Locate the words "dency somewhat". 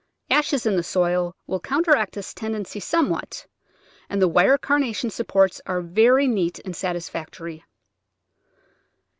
2.53-3.45